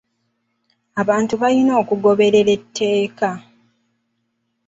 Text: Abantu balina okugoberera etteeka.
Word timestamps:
Abantu 1.01 1.33
balina 1.41 1.73
okugoberera 1.81 2.49
etteeka. 2.57 3.29